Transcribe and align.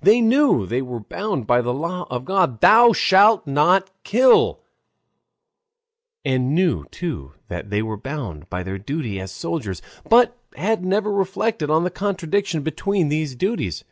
They 0.00 0.20
knew 0.20 0.66
they 0.66 0.82
were 0.82 1.00
bound 1.00 1.48
by 1.48 1.60
the 1.62 1.74
law 1.74 2.06
of 2.10 2.24
God, 2.24 2.60
"Thou 2.60 2.92
shalt 2.92 3.44
not 3.44 3.90
kill," 4.04 4.60
and 6.24 6.54
knew 6.54 6.84
too 6.92 7.32
that 7.48 7.70
they 7.70 7.82
were 7.82 7.96
bound 7.96 8.48
by 8.48 8.62
their 8.62 8.78
duty 8.78 9.18
as 9.18 9.32
soldiers, 9.32 9.82
but 10.08 10.38
had 10.54 10.84
never 10.84 11.12
reflected 11.12 11.70
on 11.70 11.82
the 11.82 11.90
contradiction 11.90 12.62
between 12.62 13.08
these 13.08 13.34
duties. 13.34 13.82